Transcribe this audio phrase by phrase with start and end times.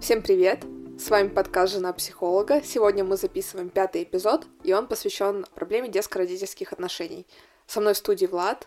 [0.00, 0.64] Всем привет!
[0.98, 2.62] С вами подкаст «Жена психолога».
[2.64, 7.26] Сегодня мы записываем пятый эпизод, и он посвящен проблеме детско-родительских отношений.
[7.66, 8.66] Со мной в студии Влад,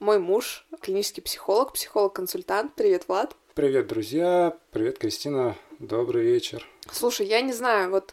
[0.00, 2.74] мой муж, клинический психолог, психолог-консультант.
[2.74, 3.36] Привет, Влад.
[3.54, 4.58] Привет, друзья.
[4.72, 5.56] Привет, Кристина.
[5.78, 6.66] Добрый вечер.
[6.90, 8.12] Слушай, я не знаю, вот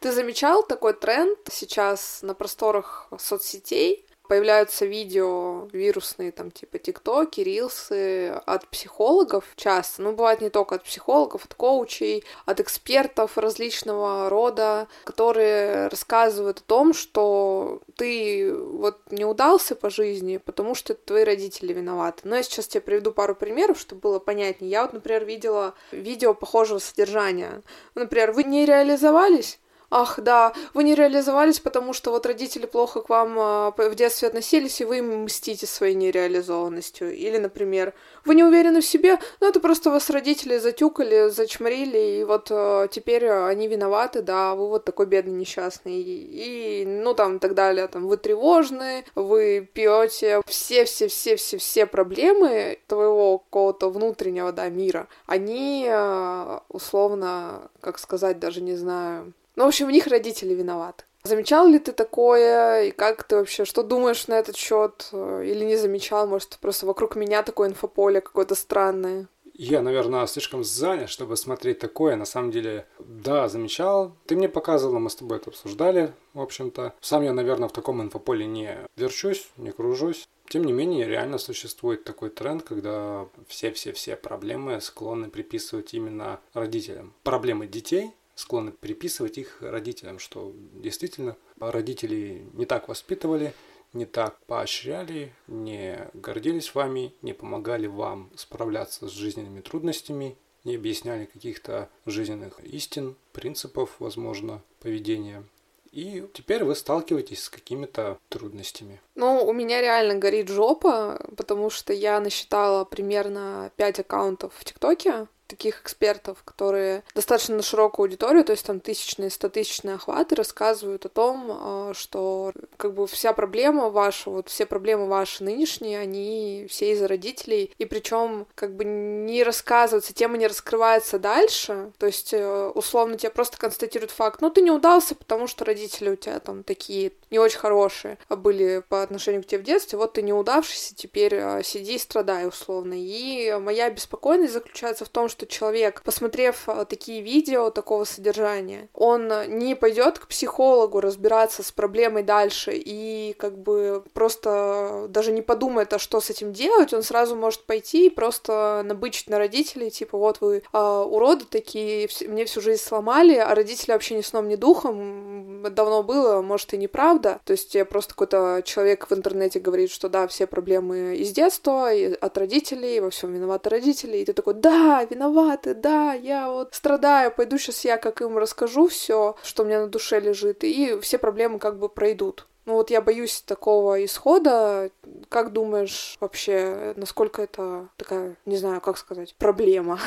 [0.00, 8.28] ты замечал такой тренд сейчас на просторах соцсетей, появляются видео вирусные, там, типа тиктоки, рилсы
[8.46, 14.86] от психологов часто, ну, бывает не только от психологов, от коучей, от экспертов различного рода,
[15.02, 21.72] которые рассказывают о том, что ты вот не удался по жизни, потому что твои родители
[21.72, 22.20] виноваты.
[22.22, 24.70] Но я сейчас тебе приведу пару примеров, чтобы было понятнее.
[24.70, 27.62] Я вот, например, видела видео похожего содержания.
[27.96, 29.58] Например, вы не реализовались,
[29.90, 34.28] ах, да, вы не реализовались, потому что вот родители плохо к вам а, в детстве
[34.28, 37.14] относились, и вы им мстите своей нереализованностью.
[37.14, 37.92] Или, например,
[38.24, 42.86] вы не уверены в себе, ну это просто вас родители затюкали, зачморили, и вот а,
[42.88, 46.00] теперь они виноваты, да, вы вот такой бедный несчастный.
[46.00, 53.90] И, ну там и так далее, там вы тревожны, вы пьете все-все-все-все-все проблемы твоего какого-то
[53.90, 59.90] внутреннего, да, мира, они а, условно, как сказать, даже не знаю, ну, в общем, в
[59.90, 61.04] них родители виноваты.
[61.22, 65.76] Замечал ли ты такое, и как ты вообще, что думаешь на этот счет, или не
[65.76, 69.28] замечал, может, просто вокруг меня такое инфополе какое-то странное?
[69.52, 72.16] Я, наверное, слишком занят, чтобы смотреть такое.
[72.16, 74.16] На самом деле, да, замечал.
[74.24, 76.94] Ты мне показывала, мы с тобой это обсуждали, в общем-то.
[77.02, 80.26] Сам я, наверное, в таком инфополе не верчусь, не кружусь.
[80.48, 87.12] Тем не менее, реально существует такой тренд, когда все-все-все проблемы склонны приписывать именно родителям.
[87.22, 93.54] Проблемы детей склонны приписывать их родителям, что действительно родители не так воспитывали,
[93.92, 101.24] не так поощряли, не гордились вами, не помогали вам справляться с жизненными трудностями, не объясняли
[101.24, 105.44] каких-то жизненных истин, принципов, возможно, поведения.
[105.92, 109.00] И теперь вы сталкиваетесь с какими-то трудностями.
[109.16, 115.26] Ну, у меня реально горит жопа, потому что я насчитала примерно 5 аккаунтов в ТикТоке,
[115.50, 121.08] таких экспертов, которые достаточно на широкую аудиторию, то есть там тысячные, стотысячные охваты, рассказывают о
[121.08, 126.92] том, а, что как бы вся проблема ваша, вот все проблемы ваши нынешние, они все
[126.92, 132.70] из-за родителей, и причем как бы не рассказывается, тема не раскрывается дальше, то есть э,
[132.74, 136.62] условно тебе просто констатируют факт, ну ты не удался, потому что родители у тебя там
[136.62, 140.94] такие не очень хорошие были по отношению к тебе в детстве, вот ты не удавшийся,
[140.94, 142.94] теперь э, сиди и страдай условно.
[142.96, 149.30] И моя беспокойность заключается в том, что человек, посмотрев э, такие видео такого содержания, он
[149.48, 155.92] не пойдет к психологу разбираться с проблемой дальше и как бы просто даже не подумает,
[155.92, 160.18] а что с этим делать, он сразу может пойти и просто набычить на родителей, типа,
[160.18, 164.56] вот вы а, уроды такие, мне всю жизнь сломали, а родители вообще ни сном, ни
[164.56, 170.08] духом, давно было, может и неправда, то есть просто какой-то человек в интернете говорит, что
[170.08, 174.54] да, все проблемы из детства, и от родителей, во всем виноваты родители, и ты такой,
[174.54, 179.62] да, виноват виноваты, да, я вот страдаю, пойду сейчас я как им расскажу все, что
[179.62, 182.46] у меня на душе лежит, и все проблемы как бы пройдут.
[182.66, 184.90] Ну вот я боюсь такого исхода.
[185.28, 189.98] Как думаешь вообще, насколько это такая, не знаю, как сказать, проблема?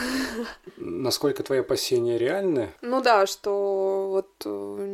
[0.78, 2.72] Насколько твои опасения реальны?
[2.82, 4.86] Ну да, что вот э,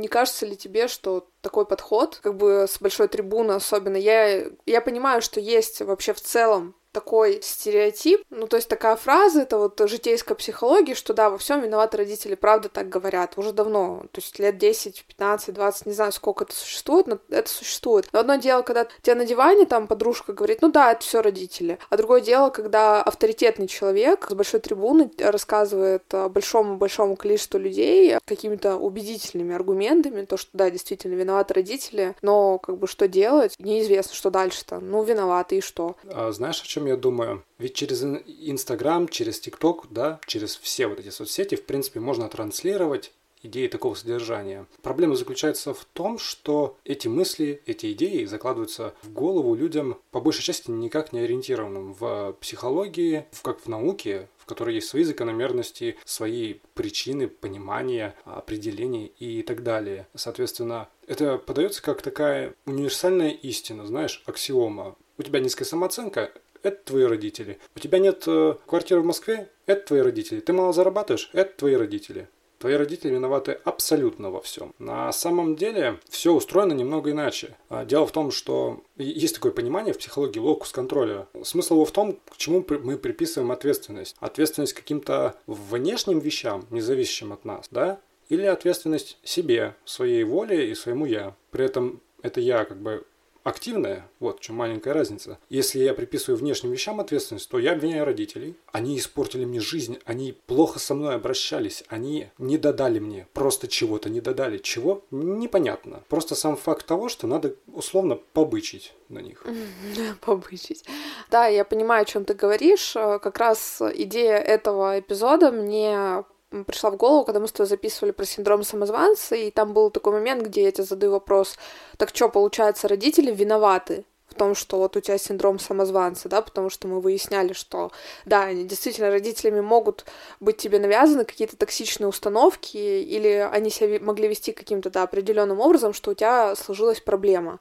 [0.00, 4.80] не кажется ли тебе, что такой подход, как бы с большой трибуны особенно, я, я
[4.80, 9.80] понимаю, что есть вообще в целом такой стереотип, ну, то есть такая фраза, это вот
[9.88, 14.36] житейская психология, что да, во всем виноваты родители, правда так говорят, уже давно, то есть
[14.40, 18.08] лет 10, 15, 20, не знаю, сколько это существует, но это существует.
[18.12, 21.78] Но одно дело, когда тебе на диване там подружка говорит, ну да, это все родители,
[21.88, 29.54] а другое дело, когда авторитетный человек с большой трибуны рассказывает большому-большому количеству людей какими-то убедительными
[29.54, 34.80] аргументами, то, что да, действительно виноваты родители, но как бы что делать, неизвестно, что дальше-то,
[34.80, 35.94] ну, виноваты и что.
[36.12, 37.44] А знаешь, о чем я думаю?
[37.58, 43.12] Ведь через Инстаграм, через ТикТок, да, через все вот эти соцсети, в принципе, можно транслировать
[43.42, 44.66] идеи такого содержания.
[44.82, 50.42] Проблема заключается в том, что эти мысли, эти идеи закладываются в голову людям, по большей
[50.42, 55.96] части никак не ориентированным в психологии, в, как в науке, в которой есть свои закономерности,
[56.04, 60.06] свои причины, понимания, определения и так далее.
[60.14, 64.96] Соответственно, это подается как такая универсальная истина, знаешь, аксиома.
[65.16, 66.30] У тебя низкая самооценка,
[66.62, 67.58] это твои родители.
[67.74, 70.40] У тебя нет э, квартиры в Москве, это твои родители.
[70.40, 72.28] Ты мало зарабатываешь, это твои родители.
[72.58, 74.74] Твои родители виноваты абсолютно во всем.
[74.80, 77.56] На самом деле все устроено немного иначе.
[77.68, 81.28] А, дело в том, что есть такое понимание в психологии локус контроля.
[81.44, 84.16] Смысл его в том, к чему мы приписываем ответственность.
[84.18, 88.00] Ответственность каким-то внешним вещам, не зависящим от нас, да?
[88.28, 91.36] Или ответственность себе, своей воле и своему я.
[91.52, 93.04] При этом это я как бы
[93.48, 95.38] активная, вот в чем маленькая разница.
[95.48, 98.56] Если я приписываю внешним вещам ответственность, то я обвиняю родителей.
[98.72, 104.10] Они испортили мне жизнь, они плохо со мной обращались, они не додали мне, просто чего-то
[104.10, 104.58] не додали.
[104.58, 105.04] Чего?
[105.10, 106.02] Непонятно.
[106.08, 109.44] Просто сам факт того, что надо условно побычить на них.
[110.20, 110.84] Побычить.
[111.30, 112.92] Да, я понимаю, о чем ты говоришь.
[112.92, 116.24] Как раз идея этого эпизода мне
[116.66, 120.12] пришла в голову, когда мы с тобой записывали про синдром самозванца, и там был такой
[120.12, 121.56] момент, где я тебе задаю вопрос,
[121.96, 126.70] так что, получается, родители виноваты в том, что вот у тебя синдром самозванца, да, потому
[126.70, 127.90] что мы выясняли, что,
[128.26, 130.04] да, они действительно родителями могут
[130.38, 135.92] быть тебе навязаны какие-то токсичные установки, или они себя могли вести каким-то, да, определенным образом,
[135.92, 137.58] что у тебя сложилась проблема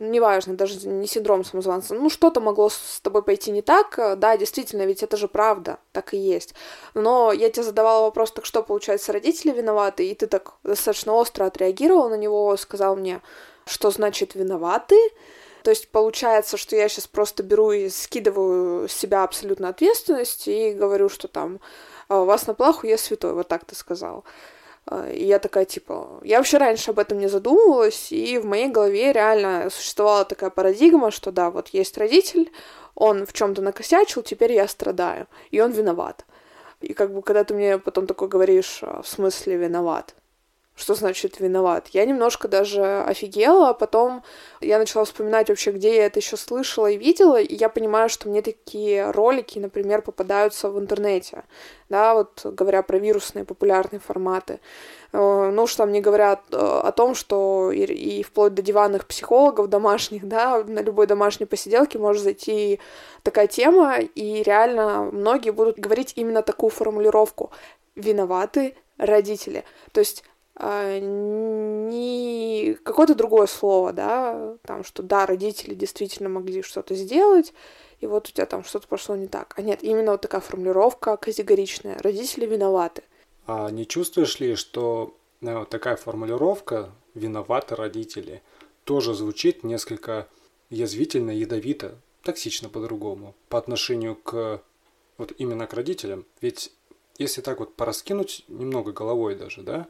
[0.00, 4.82] неважно, даже не синдром самозванца, ну что-то могло с тобой пойти не так, да, действительно,
[4.82, 6.54] ведь это же правда, так и есть.
[6.94, 11.44] Но я тебе задавала вопрос, так что, получается, родители виноваты, и ты так достаточно остро
[11.44, 13.20] отреагировал на него, сказал мне,
[13.66, 14.96] что значит виноваты,
[15.62, 20.72] то есть получается, что я сейчас просто беру и скидываю с себя абсолютно ответственность и
[20.72, 21.60] говорю, что там
[22.08, 24.24] «А, вас на плаху я святой, вот так ты сказал.
[24.90, 28.68] А, и я такая, типа, я вообще раньше об этом не задумывалась, и в моей
[28.68, 32.50] голове реально существовала такая парадигма, что да, вот есть родитель,
[32.96, 36.26] он в чем-то накосячил, теперь я страдаю, и он виноват.
[36.80, 40.16] И как бы, когда ты мне потом такой говоришь, а, в смысле виноват,
[40.80, 41.88] что значит виноват.
[41.88, 44.22] Я немножко даже офигела, а потом
[44.62, 48.28] я начала вспоминать вообще, где я это еще слышала и видела, и я понимаю, что
[48.30, 51.44] мне такие ролики, например, попадаются в интернете,
[51.90, 54.60] да, вот говоря про вирусные популярные форматы.
[55.12, 59.06] Э, ну, что там не говорят э, о том, что и, и вплоть до диванных
[59.06, 62.80] психологов домашних, да, на любой домашней посиделке может зайти
[63.22, 67.50] такая тема, и реально многие будут говорить именно такую формулировку
[67.96, 69.64] «виноваты родители».
[69.92, 70.24] То есть
[71.00, 77.54] не какое-то другое слово, да, там, что да, родители действительно могли что-то сделать,
[78.00, 79.54] и вот у тебя там что-то пошло не так.
[79.56, 81.98] А нет, именно вот такая формулировка категоричная.
[82.00, 83.02] Родители виноваты.
[83.46, 88.42] А не чувствуешь ли, что ну, такая формулировка «виноваты родители»
[88.84, 90.28] тоже звучит несколько
[90.68, 94.62] язвительно, ядовито, токсично по-другому по отношению к
[95.18, 96.24] вот именно к родителям?
[96.40, 96.72] Ведь
[97.18, 99.86] если так вот пораскинуть немного головой даже, да,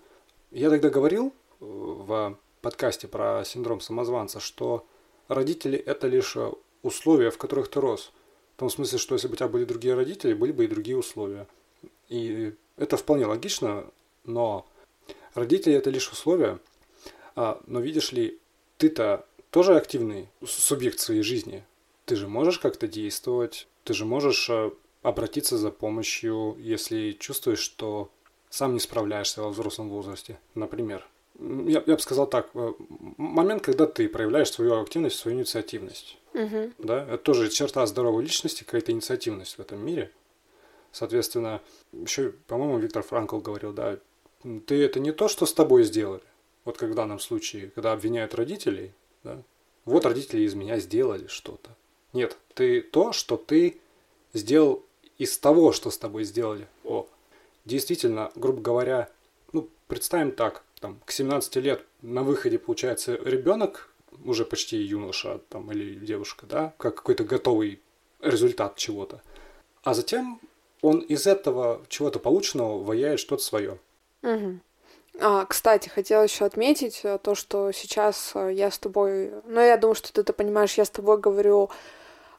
[0.50, 4.86] я тогда говорил э, в подкасте про синдром самозванца, что
[5.28, 6.50] родители– это лишь э,
[6.82, 8.12] условия, в которых ты рос.
[8.56, 10.96] В том смысле, что если бы у тебя были другие родители, были бы и другие
[10.96, 11.46] условия.
[12.08, 13.86] И это вполне логично,
[14.24, 14.66] но
[15.34, 16.58] родители– это лишь условия.
[17.36, 18.38] А, но видишь ли,
[18.76, 21.64] ты-то тоже активный субъект своей жизни.
[22.06, 24.70] Ты же можешь как-то действовать, ты же можешь э,
[25.02, 28.10] обратиться за помощью, если чувствуешь, что
[28.50, 31.06] сам не справляешься во взрослом возрасте, например.
[31.38, 32.72] Я, я бы сказал так, э,
[33.16, 36.18] момент, когда ты проявляешь свою активность, свою инициативность.
[36.34, 36.72] Угу.
[36.78, 40.10] Да, это тоже черта здоровой личности, какая-то инициативность в этом мире.
[40.92, 41.62] Соответственно,
[41.92, 43.98] еще, по-моему, Виктор Франкл говорил, да,
[44.66, 46.22] ты это не то, что с тобой сделали.
[46.64, 48.92] Вот как в данном случае, когда обвиняют родителей,
[49.22, 49.42] да,
[49.84, 51.74] вот родители из меня сделали что-то.
[52.12, 53.80] Нет, ты то, что ты
[54.34, 54.84] сделал
[55.16, 56.66] из того, что с тобой сделали.
[57.70, 59.08] Действительно, грубо говоря,
[59.52, 65.70] ну, представим так, там, к 17 лет на выходе, получается, ребенок, уже почти юноша там,
[65.70, 67.80] или девушка, да, как какой-то готовый
[68.20, 69.22] результат чего-то.
[69.84, 70.40] А затем
[70.82, 73.78] он из этого чего-то полученного ваяет что-то свое.
[74.22, 74.58] Угу.
[75.20, 79.76] А, кстати, хотела еще отметить э, то, что сейчас э, я с тобой, ну, я
[79.76, 81.70] думаю, что ты это понимаешь, я с тобой говорю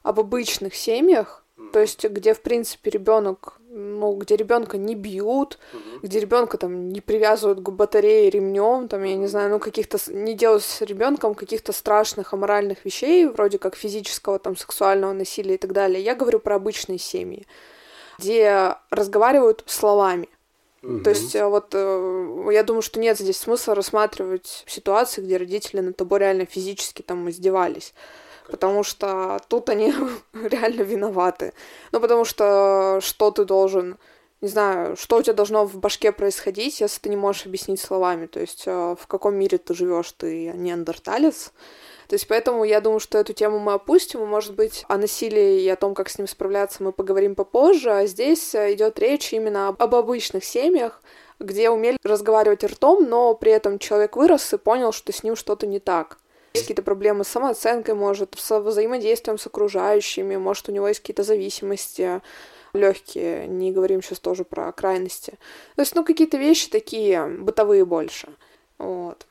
[0.02, 3.61] об обычных семьях, то есть где, в принципе, ребенок
[4.02, 5.98] ну, где ребенка не бьют, mm-hmm.
[6.02, 10.34] где ребенка там не привязывают к батарее ремнем, там, я не знаю, ну, каких-то не
[10.34, 15.72] делают с ребенком каких-то страшных аморальных вещей, вроде как физического, там, сексуального насилия и так
[15.72, 16.02] далее.
[16.02, 17.46] Я говорю про обычные семьи,
[18.18, 20.28] где разговаривают словами.
[20.82, 21.02] Mm-hmm.
[21.02, 25.80] То есть э, вот э, я думаю, что нет здесь смысла рассматривать ситуации, где родители
[25.80, 27.94] над тобой реально физически там издевались
[28.50, 29.92] потому что тут они
[30.32, 31.52] реально виноваты.
[31.92, 33.98] Ну, потому что что ты должен,
[34.40, 38.26] не знаю, что у тебя должно в башке происходить, если ты не можешь объяснить словами,
[38.26, 41.52] то есть э, в каком мире ты живешь, ты неандерталец,
[42.08, 45.62] то есть поэтому я думаю, что эту тему мы опустим, и, может быть, о насилии
[45.62, 49.68] и о том, как с ним справляться, мы поговорим попозже, а здесь идет речь именно
[49.68, 51.00] об обычных семьях,
[51.38, 55.66] где умели разговаривать ртом, но при этом человек вырос и понял, что с ним что-то
[55.66, 56.18] не так.
[56.54, 61.22] Есть какие-то проблемы с самооценкой, может, с взаимодействием с окружающими, может, у него есть какие-то
[61.22, 62.20] зависимости
[62.74, 65.32] легкие, не говорим сейчас тоже про крайности.
[65.76, 68.28] То есть, ну, какие-то вещи такие бытовые больше.
[68.78, 69.26] Вот.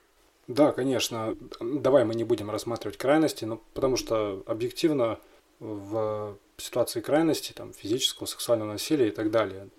[0.47, 1.35] Да, конечно.
[1.59, 5.19] Давай мы не будем рассматривать крайности, но потому что объективно
[5.59, 9.69] в ситуации крайности, там, физического, сексуального насилия и так далее,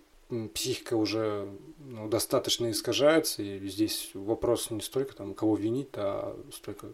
[0.54, 6.92] психика уже ну, достаточно искажается, и здесь вопрос не столько там, кого винить, а столько,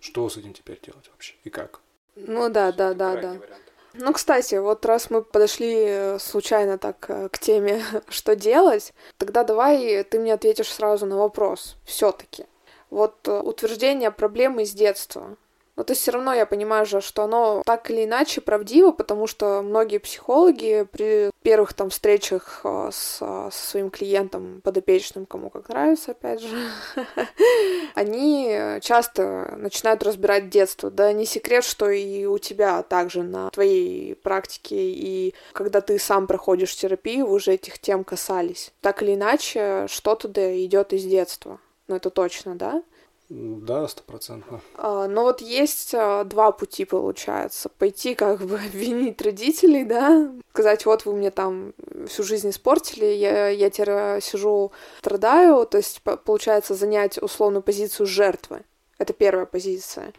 [0.00, 1.80] что с этим теперь делать вообще и как.
[2.16, 3.32] Ну да, да, да, да.
[3.34, 3.68] Вариант.
[3.94, 9.44] Ну, кстати, вот раз мы подошли э, случайно так э, к теме, что делать, тогда
[9.44, 11.76] давай ты мне ответишь сразу на вопрос.
[11.84, 12.46] Все-таки.
[12.90, 15.36] Вот э, утверждение проблемы с детства.
[15.78, 19.28] Но то есть все равно я понимаю же, что оно так или иначе правдиво, потому
[19.28, 25.68] что многие психологи при первых там встречах э, с, со своим клиентом, подопечным, кому как
[25.68, 26.56] нравится, опять же,
[27.94, 30.90] они часто начинают разбирать детство.
[30.90, 36.26] Да не секрет, что и у тебя также на твоей практике, и когда ты сам
[36.26, 38.72] проходишь терапию, вы уже этих тем касались.
[38.80, 41.60] Так или иначе, что-то да идет из детства.
[41.86, 42.82] Ну, это точно, да?
[43.28, 44.60] Да, стопроцентно.
[44.76, 47.68] А, но вот есть а, два пути, получается.
[47.68, 51.74] Пойти как бы обвинить родителей, да, сказать, вот вы мне там
[52.06, 58.62] всю жизнь испортили, я, я теперь сижу, страдаю, то есть, получается, занять условную позицию жертвы.
[58.96, 60.12] Это первая позиция.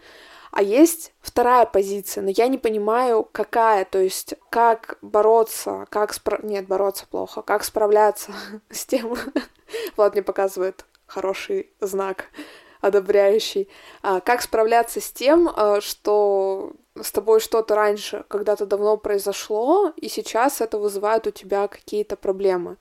[0.52, 6.40] А есть вторая позиция, но я не понимаю, какая, то есть как бороться, как спра...
[6.44, 8.32] Нет, бороться плохо, как справляться
[8.70, 9.16] с тем...
[9.98, 12.26] Влад мне показывает хороший знак
[12.82, 13.70] одобряющий.
[14.02, 20.10] А, как справляться с тем, а, что с тобой что-то раньше когда-то давно произошло, и
[20.10, 22.78] сейчас это вызывает у тебя какие-то проблемы.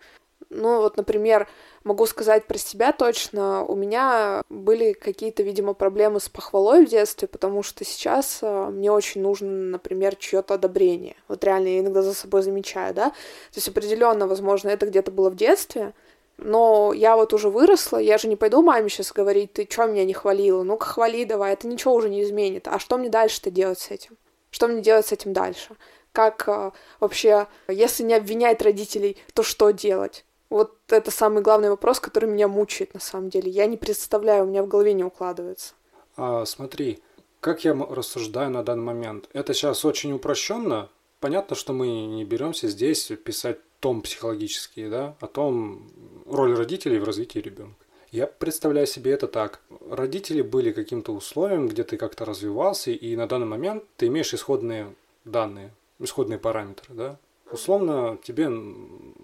[0.51, 1.47] Ну, вот, например,
[1.85, 7.29] могу сказать про себя точно, у меня были какие-то, видимо, проблемы с похвалой в детстве,
[7.29, 11.17] потому что сейчас а, мне очень нужно, например, чье-то одобрение.
[11.29, 13.11] Вот реально я иногда за собой замечаю, да.
[13.11, 15.93] То есть определенно, возможно, это где-то было в детстве,
[16.39, 20.05] но я вот уже выросла, я же не пойду маме сейчас говорить, ты чё меня
[20.05, 20.63] не хвалила?
[20.63, 22.69] Ну-ка хвали давай, это ничего уже не изменит.
[22.69, 24.17] А что мне дальше-то делать с этим?
[24.51, 25.77] Что мне делать с этим дальше?
[26.13, 30.25] Как э, вообще, если не обвинять родителей, то что делать?
[30.49, 33.51] Вот это самый главный вопрос, который меня мучает на самом деле.
[33.51, 35.75] Я не представляю, у меня в голове не укладывается.
[36.17, 37.03] А, смотри,
[37.41, 39.29] как я рассуждаю на данный момент?
[39.33, 40.89] Это сейчас очень упрощенно.
[41.21, 45.91] Понятно, что мы не беремся здесь писать том психологический, да, о том
[46.27, 47.85] роль родителей в развитии ребенка.
[48.11, 49.61] Я представляю себе это так.
[49.91, 54.95] Родители были каким-то условием, где ты как-то развивался, и на данный момент ты имеешь исходные
[55.25, 57.19] данные, исходные параметры, да.
[57.51, 58.49] Условно, тебе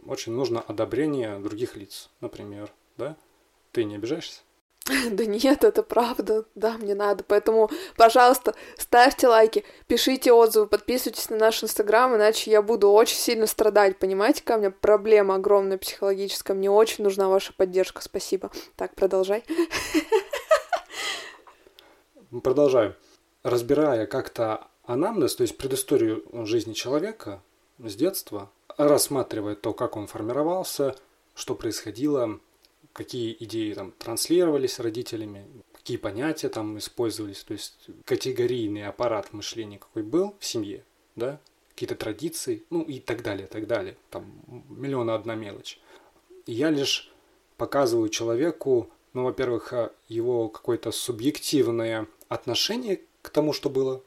[0.07, 3.17] очень нужно одобрение других лиц, например, да.
[3.73, 4.43] Ты не обижаешься?
[5.11, 6.45] Да нет, это правда.
[6.55, 7.25] Да, мне надо.
[7.25, 13.47] Поэтому, пожалуйста, ставьте лайки, пишите отзывы, подписывайтесь на наш инстаграм, иначе я буду очень сильно
[13.47, 13.99] страдать.
[13.99, 16.57] Понимаете, ко мне проблема огромная психологическая.
[16.57, 18.03] Мне очень нужна ваша поддержка.
[18.03, 18.51] Спасибо.
[18.77, 19.45] Так, продолжай.
[22.43, 22.97] Продолжаю.
[23.43, 27.43] Разбирая как-то анамнез, то есть предысторию жизни человека
[27.79, 30.97] с детства, рассматривая то, как он формировался,
[31.35, 32.41] что происходило,
[32.95, 40.05] какие идеи там транслировались родителями, какие понятия там использовались, то есть категорийный аппарат мышления какой
[40.05, 40.85] был в семье,
[41.17, 43.97] да, какие-то традиции, ну и так далее, так далее.
[44.11, 44.25] Там
[44.69, 45.79] миллион одна мелочь.
[46.47, 47.11] я лишь
[47.57, 54.03] показываю человеку, ну, во-первых, а, его какое-то субъективное отношение к тому, что было.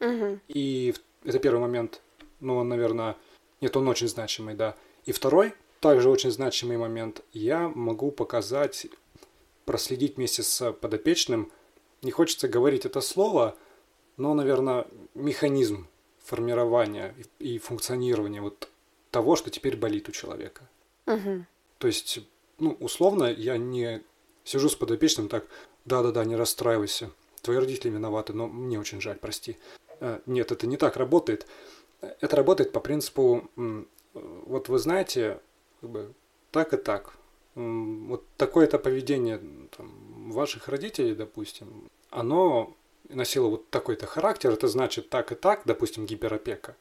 [0.00, 0.40] Угу.
[0.48, 2.02] И это первый момент.
[2.40, 3.16] Ну, он, наверное,
[3.60, 4.76] нет, он очень значимый, да.
[5.06, 7.22] И второй– также очень значимый момент.
[7.32, 8.86] Я могу показать,
[9.64, 11.50] проследить вместе с подопечным,
[12.02, 13.56] не хочется говорить это слово,
[14.16, 15.88] но, наверное, механизм
[16.24, 18.68] формирования и функционирования вот
[19.10, 20.68] того, что теперь болит у человека.
[21.06, 21.46] Угу.
[21.78, 22.20] То есть,
[22.58, 24.02] ну, условно, я не
[24.44, 25.46] сижу с подопечным так,
[25.84, 27.10] да-да-да, не расстраивайся,
[27.42, 29.56] твои родители виноваты, но мне очень жаль, прости.
[30.00, 31.46] Э, нет, это не так работает.
[32.00, 33.48] Это работает по принципу,
[34.12, 35.40] вот вы знаете,
[35.86, 36.14] как бы
[36.50, 37.14] так и так.
[37.54, 39.40] Вот такое-то поведение
[39.76, 42.76] там, ваших родителей, допустим, оно
[43.08, 46.76] носило вот такой-то характер, это значит так и так, допустим, гиперопека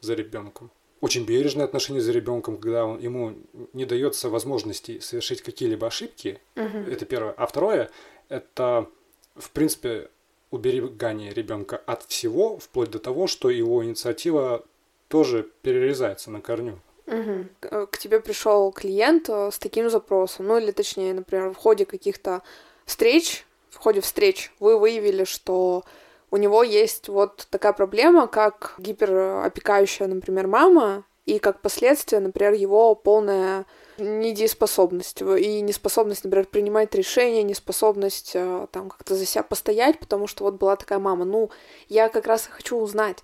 [0.00, 0.70] за ребенком.
[1.00, 3.36] Очень бережное отношение за ребенком, когда он, ему
[3.72, 6.40] не дается возможности совершить какие-либо ошибки.
[6.56, 6.92] Uh-huh.
[6.92, 7.32] Это первое.
[7.32, 7.88] А второе,
[8.28, 8.90] это,
[9.36, 10.10] в принципе,
[10.50, 14.66] уберегание ребенка от всего, вплоть до того, что его инициатива
[15.06, 16.80] тоже перерезается на корню.
[17.08, 17.86] Угу.
[17.86, 22.42] К тебе пришел клиент э, с таким запросом, ну или точнее, например, в ходе каких-то
[22.84, 25.84] встреч, в ходе встреч вы выявили, что
[26.30, 32.94] у него есть вот такая проблема, как гиперопекающая, например, мама, и как последствие, например, его
[32.94, 33.66] полная
[33.98, 40.44] недееспособность и неспособность, например, принимать решения, неспособность э, там как-то за себя постоять, потому что
[40.44, 41.24] вот была такая мама.
[41.24, 41.50] Ну,
[41.88, 43.18] я как раз и хочу узнать,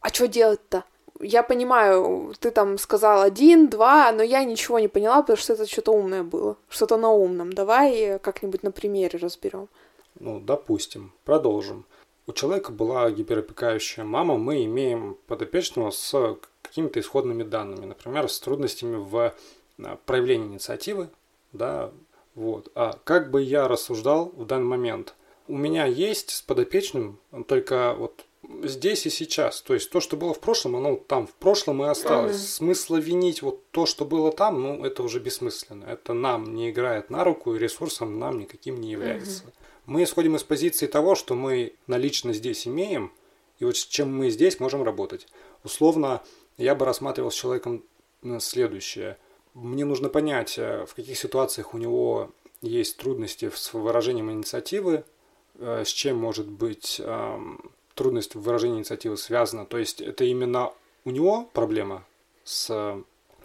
[0.00, 0.84] а что делать-то?
[1.20, 5.66] Я понимаю, ты там сказал один, два, но я ничего не поняла, потому что это
[5.66, 7.52] что-то умное было, что-то на умном.
[7.52, 9.68] Давай как-нибудь на примере разберем.
[10.20, 11.84] Ну, допустим, продолжим.
[12.26, 18.96] У человека была гиперопекающая мама, мы имеем подопечного с какими-то исходными данными, например, с трудностями
[18.96, 19.34] в
[19.78, 21.08] э, проявлении инициативы,
[21.52, 21.90] да,
[22.34, 22.70] вот.
[22.74, 25.14] А как бы я рассуждал в данный момент?
[25.48, 28.26] У меня есть с подопечным только вот
[28.62, 29.60] здесь и сейчас.
[29.62, 32.36] То есть то, что было в прошлом, оно там в прошлом и осталось.
[32.36, 32.56] Mm-hmm.
[32.56, 35.84] Смысла винить вот то, что было там, ну, это уже бессмысленно.
[35.84, 39.44] Это нам не играет на руку, и ресурсом нам никаким не является.
[39.44, 39.52] Mm-hmm.
[39.86, 43.12] Мы исходим из позиции того, что мы налично здесь имеем,
[43.58, 45.26] и вот с чем мы здесь можем работать.
[45.64, 46.22] Условно,
[46.56, 47.84] я бы рассматривал с человеком
[48.22, 49.16] э, следующее.
[49.54, 55.04] Мне нужно понять, э, в каких ситуациях у него есть трудности с выражением инициативы,
[55.54, 57.00] э, с чем может быть
[57.98, 59.66] трудность в выражении инициативы связана.
[59.66, 60.72] То есть это именно
[61.04, 62.04] у него проблема
[62.44, 62.96] с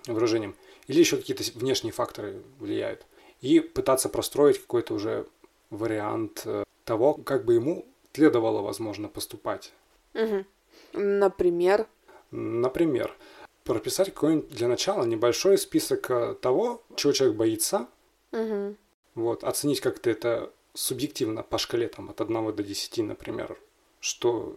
[0.08, 0.56] выражением,
[0.88, 3.06] или еще какие-то внешние факторы влияют.
[3.42, 5.26] И пытаться простроить какой-то уже
[5.70, 6.46] вариант
[6.86, 9.74] того, как бы ему следовало, возможно, поступать.
[10.14, 10.46] Угу.
[10.94, 11.88] Например?
[12.32, 13.16] Например,
[13.64, 17.88] прописать какой-нибудь для начала небольшой список э, того, чего человек боится.
[18.32, 18.76] Угу.
[19.16, 23.58] Вот, оценить как-то это субъективно по шкале там, от 1 до 10, например,
[24.04, 24.54] что,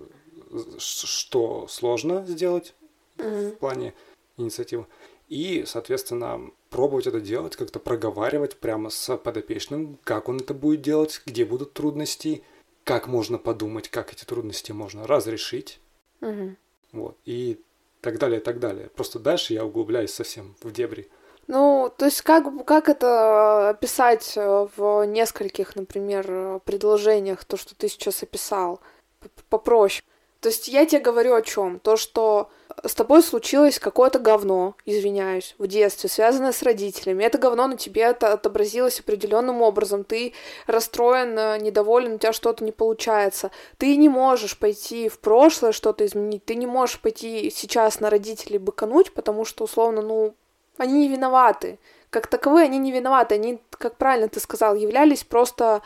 [0.78, 2.74] что сложно сделать
[3.16, 3.28] угу.
[3.28, 3.94] в плане
[4.36, 4.86] инициативы.
[5.28, 11.22] И, соответственно, пробовать это делать, как-то проговаривать прямо с подопечным, как он это будет делать,
[11.24, 12.42] где будут трудности,
[12.82, 15.80] как можно подумать, как эти трудности можно разрешить.
[16.20, 16.56] Угу.
[16.92, 17.16] Вот.
[17.24, 17.60] И
[18.00, 18.90] так далее, так далее.
[18.96, 21.08] Просто дальше я углубляюсь совсем в дебри.
[21.46, 27.88] Ну, то есть как, как это описать э, в нескольких, например, предложениях, то, что ты
[27.88, 28.80] сейчас описал,
[29.48, 30.02] попроще?
[30.40, 31.80] То есть я тебе говорю о чем?
[31.80, 32.50] То, что
[32.84, 37.24] с тобой случилось какое-то говно, извиняюсь, в детстве, связанное с родителями.
[37.24, 40.04] Это говно на тебе это отобразилось определенным образом.
[40.04, 40.34] Ты
[40.66, 43.50] расстроен, э, недоволен, у тебя что-то не получается.
[43.78, 46.44] Ты не можешь пойти в прошлое что-то изменить.
[46.44, 50.34] Ты не можешь пойти сейчас на родителей быкануть, потому что, условно, ну,
[50.76, 51.78] они не виноваты.
[52.10, 53.34] Как таковые они не виноваты.
[53.34, 55.82] Они, как правильно ты сказал, являлись просто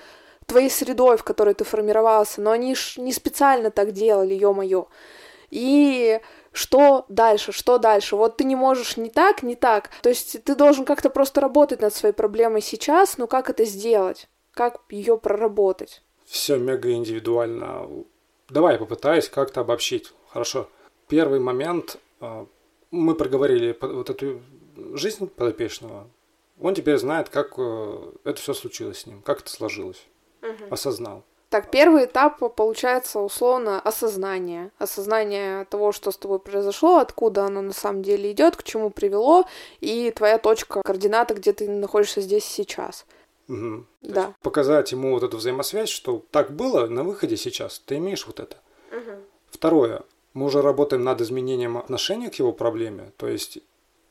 [0.50, 4.88] твоей средой, в которой ты формировался, но они ж не специально так делали, ё-моё.
[5.50, 6.20] И
[6.52, 8.16] что дальше, что дальше.
[8.16, 9.90] Вот ты не можешь не так, не так.
[10.02, 14.28] То есть ты должен как-то просто работать над своей проблемой сейчас, но как это сделать?
[14.52, 16.02] Как ее проработать?
[16.26, 17.88] Все мега индивидуально.
[18.48, 20.12] Давай я попытаюсь как-то обобщить.
[20.28, 20.68] Хорошо.
[21.08, 21.98] Первый момент.
[22.20, 22.46] А,
[22.90, 24.40] мы проговорили вот эту
[24.94, 26.08] жизнь подопечного.
[26.60, 30.04] Он теперь знает, как э, это все случилось с ним, как это сложилось.
[30.42, 30.70] Угу.
[30.70, 31.24] Осознал.
[31.50, 34.70] Так, первый этап получается условно осознание.
[34.78, 39.46] Осознание того, что с тобой произошло, откуда оно на самом деле идет, к чему привело,
[39.80, 43.04] и твоя точка координата, где ты находишься здесь сейчас.
[43.48, 43.84] Угу.
[44.02, 44.34] Да.
[44.42, 48.56] Показать ему вот эту взаимосвязь, что так было на выходе сейчас, ты имеешь вот это.
[48.92, 49.16] Угу.
[49.50, 50.04] Второе.
[50.34, 53.10] Мы уже работаем над изменением отношения к его проблеме.
[53.16, 53.58] То есть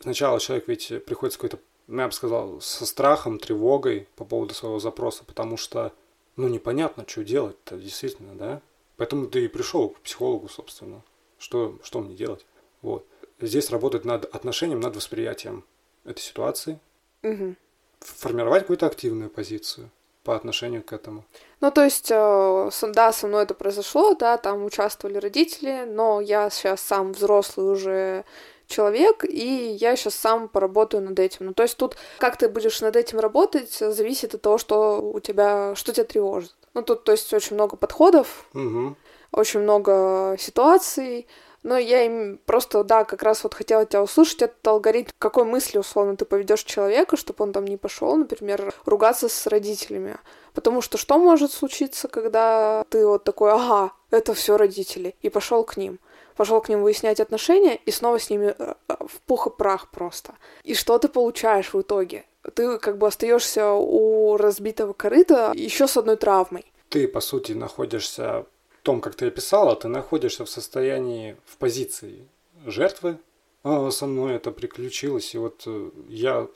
[0.01, 4.53] сначала человек ведь приходит с какой-то, ну, я бы сказал, со страхом, тревогой по поводу
[4.53, 5.93] своего запроса, потому что
[6.39, 8.61] ну, непонятно, что делать-то, действительно, да?
[8.95, 11.01] Поэтому ты и пришел к психологу, собственно.
[11.37, 12.45] Что, что мне делать?
[12.81, 13.05] Вот.
[13.41, 15.65] Здесь работать над отношением, над восприятием
[16.05, 16.79] этой ситуации.
[17.23, 17.55] Угу.
[17.99, 19.89] Формировать какую-то активную позицию
[20.23, 21.25] по отношению к этому.
[21.59, 26.49] Ну, то есть, э, да, со мной это произошло, да, там участвовали родители, но я
[26.49, 28.23] сейчас сам взрослый уже
[28.69, 31.47] человек, и я сейчас сам поработаю над этим.
[31.47, 35.19] Ну, то есть тут как ты будешь над этим работать, зависит от того, что у
[35.19, 36.55] тебя, что тебя тревожит.
[36.73, 38.95] Ну, тут, то есть, очень много подходов, угу.
[39.31, 41.27] очень много ситуаций,
[41.63, 45.77] но я им просто, да, как раз вот хотела тебя услышать этот алгоритм, какой мысли,
[45.77, 50.17] условно, ты поведешь человека, чтобы он там не пошел, например, ругаться с родителями.
[50.53, 55.63] Потому что что может случиться, когда ты вот такой, ага, это все родители, и пошел
[55.63, 55.99] к ним
[56.39, 59.91] пошел к ним выяснять отношения и снова с ними э, э, в пух и прах
[59.91, 60.35] просто.
[60.63, 62.23] И что ты получаешь в итоге?
[62.53, 66.63] Ты как бы остаешься у разбитого корыта еще с одной травмой.
[66.87, 72.25] Ты, по сути, находишься в том, как ты описала, ты находишься в состоянии, в позиции
[72.65, 73.17] жертвы,
[73.63, 76.47] а, со мной это приключилось, и вот э, я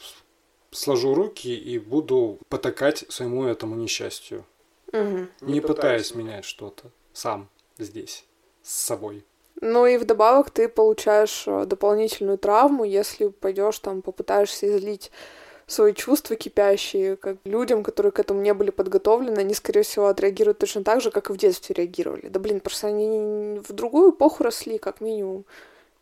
[0.72, 4.46] сложу руки и буду потакать своему этому несчастью.
[4.94, 5.28] Угу.
[5.42, 8.24] Не, не пытаясь менять что-то сам здесь,
[8.62, 9.26] с собой.
[9.66, 15.10] Ну и вдобавок ты получаешь э, дополнительную травму, если пойдешь там, попытаешься излить
[15.68, 20.60] свои чувства кипящие, как людям, которые к этому не были подготовлены, они, скорее всего, отреагируют
[20.60, 22.28] точно так же, как и в детстве реагировали.
[22.28, 25.46] Да блин, просто они в другую эпоху росли, как минимум.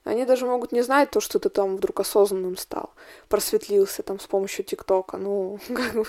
[0.04, 2.92] Они даже могут не знать то, что ты там вдруг осознанным стал,
[3.30, 5.18] просветлился там с помощью ТикТока.
[5.18, 6.06] Ну, как бы,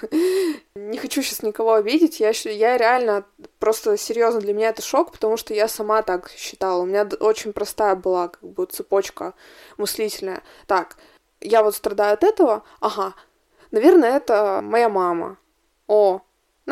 [0.74, 2.18] не хочу сейчас никого обидеть.
[2.18, 3.24] Я, я реально,
[3.58, 6.82] просто серьезно, для меня это шок, потому что я сама так считала.
[6.82, 9.34] У меня очень простая была как бы цепочка
[9.76, 10.42] мыслительная.
[10.66, 10.96] Так,
[11.42, 13.14] я вот страдаю от этого, ага,
[13.72, 15.36] наверное, это моя мама.
[15.86, 16.22] О,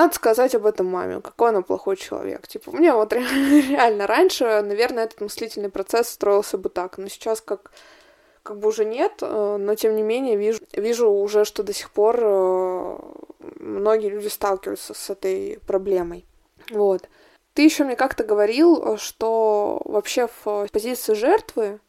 [0.01, 2.47] надо сказать об этом маме, какой она плохой человек.
[2.47, 7.71] Типа, мне вот реально раньше, наверное, этот мыслительный процесс строился бы так, но сейчас как
[8.43, 11.91] как бы уже нет, э, но тем не менее вижу, вижу уже, что до сих
[11.91, 12.99] пор э,
[13.59, 16.25] многие люди сталкиваются с этой проблемой.
[16.71, 17.09] Вот.
[17.53, 21.81] Ты еще мне как-то говорил, что вообще в позиции жертвы,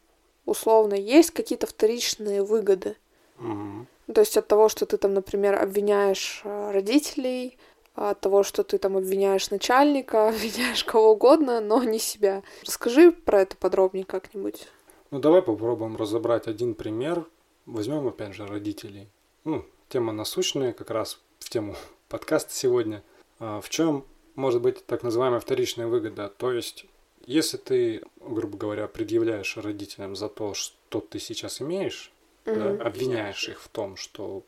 [0.44, 2.96] условно, есть какие-то вторичные выгоды.
[3.38, 4.14] Угу.
[4.14, 7.58] То есть от того, что ты там, например, обвиняешь э, родителей,
[7.94, 12.42] от того, что ты там обвиняешь начальника, обвиняешь кого угодно, но не себя.
[12.64, 14.68] Расскажи про это подробнее как-нибудь.
[15.10, 17.26] Ну, давай попробуем разобрать один пример.
[17.66, 19.08] Возьмем, опять же, родителей.
[19.44, 21.76] Ну, тема насущная, как раз в тему
[22.08, 23.02] подкаста сегодня.
[23.38, 26.28] А в чем может быть так называемая вторичная выгода?
[26.28, 26.86] То есть,
[27.26, 32.10] если ты, грубо говоря, предъявляешь родителям за то, что ты сейчас имеешь,
[32.44, 32.78] mm-hmm.
[32.78, 34.44] да, обвиняешь их в том, что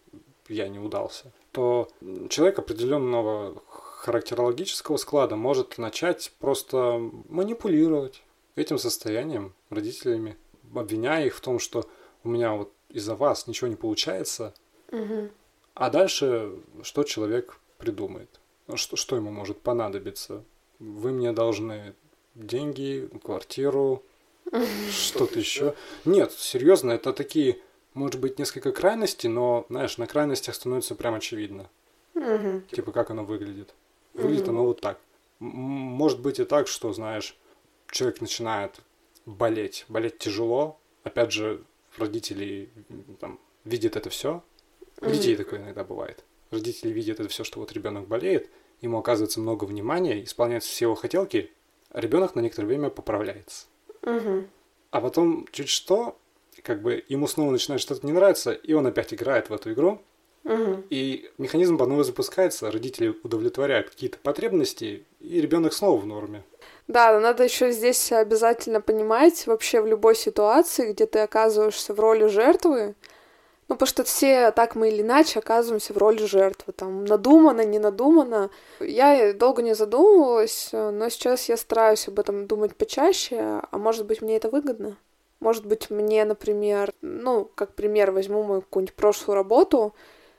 [0.49, 1.89] я не удался, то
[2.31, 8.23] человек определенного характерологического склада может начать просто манипулировать
[8.57, 10.37] этим состоянием родителями,
[10.75, 11.89] обвиняя их в том, что
[12.25, 14.53] у меня вот из-за вас ничего не получается.
[14.91, 15.31] Угу.
[15.75, 18.41] А дальше что человек придумает?
[18.75, 20.43] Что, что ему может понадобиться?
[20.81, 21.95] Вы мне должны
[22.35, 24.03] деньги, квартиру,
[24.91, 25.75] что-то еще.
[26.05, 27.59] Нет, серьезно, это такие
[27.95, 31.71] может быть несколько крайностей, но, знаешь, на крайностях становится прям очевидно.
[32.15, 32.63] Угу.
[32.73, 33.75] Типа, как оно выглядит.
[34.13, 34.51] Выглядит угу.
[34.51, 34.99] оно вот так.
[35.39, 37.37] Может быть и так, что, знаешь,
[37.91, 38.81] человек начинает
[39.27, 39.85] болеть.
[39.89, 40.79] Болеть тяжело.
[41.03, 41.63] Опять же,
[41.97, 42.71] родители
[43.21, 44.43] там, видят это все.
[45.01, 46.25] У детей такое иногда бывает.
[46.51, 48.49] Родители видят это все, что вот ребенок болеет,
[48.81, 51.51] ему оказывается много внимания, исполняются все его хотелки,
[51.91, 53.67] а ребенок на некоторое время поправляется.
[54.03, 54.45] Угу.
[54.91, 56.17] А потом чуть что,
[56.65, 60.01] как бы ему снова начинает что-то не нравиться, и он опять играет в эту игру.
[60.45, 60.85] Угу.
[60.91, 66.43] И механизм по новой запускается, родители удовлетворяют какие-то потребности, и ребенок снова в норме.
[66.89, 72.01] Да, но надо еще здесь обязательно понимать вообще в любой ситуации, где ты оказываешься в
[72.01, 72.95] роли жертвы,
[73.69, 77.79] ну, потому что все так мы или иначе оказываемся в роли жертвы, там, надуманно, не
[77.79, 78.51] надуманно.
[78.81, 84.21] Я долго не задумывалась, но сейчас я стараюсь об этом думать почаще, а может быть,
[84.21, 84.99] мне это выгодно?
[85.45, 89.95] Может быть, мне, например, ну, как пример возьму мою какую-нибудь прошлую работу,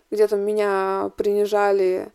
[0.10, 2.12] где там меня принижали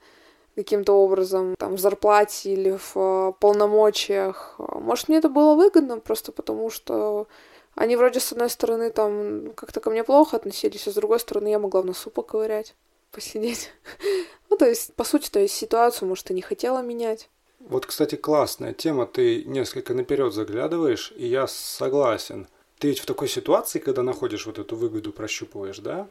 [0.57, 4.57] каким-то образом там в зарплате или в э, полномочиях.
[4.59, 7.29] Может, мне это было выгодно просто потому, что
[7.76, 11.46] они вроде с одной стороны там как-то ко мне плохо относились, а с другой стороны
[11.46, 12.74] я могла в носу поковырять,
[13.12, 13.70] посидеть.
[14.50, 17.31] ну, то есть, по сути, то есть ситуацию, может, и не хотела менять.
[17.61, 22.48] Вот, кстати, классная тема, ты несколько наперед заглядываешь, и я согласен–
[22.81, 26.09] ты ведь в такой ситуации, когда находишь вот эту выгоду, прощупываешь, да,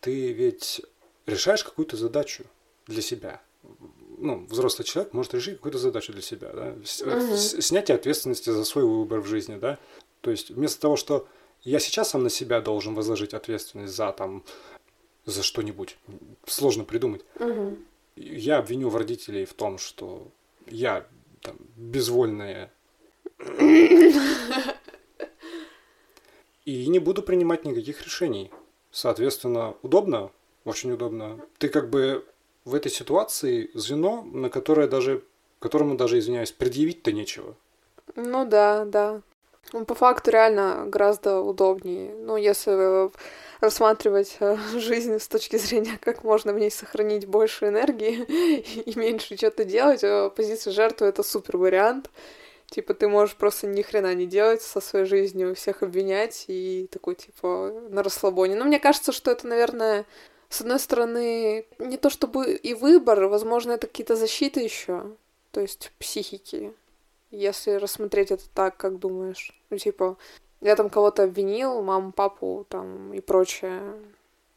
[0.00, 0.82] ты ведь
[1.24, 2.44] решаешь какую-то задачу
[2.86, 3.40] для себя.
[4.18, 7.36] Ну, взрослый человек может решить какую-то задачу для себя, да, угу.
[7.36, 9.78] снятие ответственности за свой выбор в жизни, да.
[10.20, 11.26] То есть вместо того, что
[11.62, 14.44] я сейчас сам на себя должен возложить ответственность за там
[15.24, 15.96] за что-нибудь,
[16.46, 17.22] сложно придумать.
[17.40, 17.78] Угу.
[18.16, 20.28] Я обвиню в родителей в том, что
[20.66, 21.06] я
[21.40, 22.70] там безвольная
[26.64, 28.50] и не буду принимать никаких решений.
[28.90, 30.30] Соответственно, удобно,
[30.64, 31.40] очень удобно.
[31.58, 32.24] Ты как бы
[32.64, 35.22] в этой ситуации звено, на которое даже,
[35.58, 37.54] которому даже, извиняюсь, предъявить-то нечего.
[38.16, 39.22] Ну да, да.
[39.72, 42.14] Ну, по факту реально гораздо удобнее.
[42.14, 43.10] Ну, если
[43.60, 48.22] рассматривать э, жизнь с точки зрения, как можно в ней сохранить больше энергии
[48.80, 52.10] и меньше что-то делать, э, позиция жертвы— это супер вариант.
[52.72, 57.16] Типа, ты можешь просто ни хрена не делать со своей жизнью, всех обвинять и такой,
[57.16, 58.56] типа, на расслабоне.
[58.56, 60.06] Но мне кажется, что это, наверное,
[60.48, 65.04] с одной стороны, не то чтобы и выбор, возможно, это какие-то защиты еще,
[65.50, 66.72] то есть психики,
[67.30, 69.52] если рассмотреть это так, как думаешь.
[69.68, 70.16] Ну, типа,
[70.62, 73.82] Я там кого-то обвинил, маму, папу там и прочее.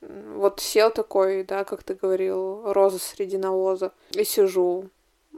[0.02, 4.90] Вот сел такой, да, как ты говорил, роза среди навоза, и сижу.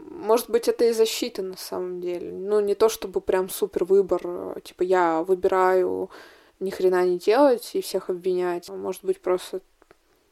[0.09, 2.31] Может быть, это и защита на самом деле.
[2.31, 6.09] Ну, не то чтобы прям супер выбор, типа я выбираю
[6.59, 8.69] ни хрена не делать и всех обвинять.
[8.69, 9.61] Может быть, просто,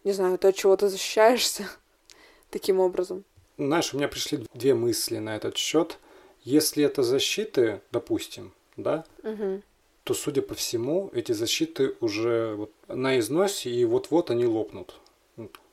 [0.04, 1.70] не знаю, ты от чего-то защищаешься
[2.50, 3.24] таким образом.
[3.58, 5.98] Знаешь, у меня пришли две мысли на этот счет.
[6.44, 9.62] Если это защиты, допустим, да, угу.
[10.04, 15.00] то, судя по всему, эти защиты уже вот на износе, и вот-вот они лопнут.